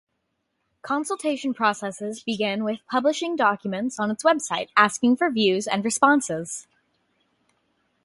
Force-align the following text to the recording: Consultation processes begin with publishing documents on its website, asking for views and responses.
Consultation 0.81 1.53
processes 1.53 2.23
begin 2.23 2.63
with 2.63 2.79
publishing 2.89 3.35
documents 3.35 3.99
on 3.99 4.09
its 4.09 4.23
website, 4.23 4.69
asking 4.75 5.15
for 5.15 5.29
views 5.29 5.67
and 5.67 5.85
responses. 5.85 6.65